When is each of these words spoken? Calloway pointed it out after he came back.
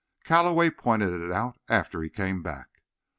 Calloway 0.23 0.71
pointed 0.71 1.13
it 1.13 1.31
out 1.31 1.59
after 1.69 2.01
he 2.01 2.09
came 2.09 2.41
back. 2.41 2.81